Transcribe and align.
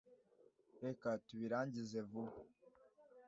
reka 0.83 1.09
tubirangize 1.25 1.99
vuba 2.09 2.37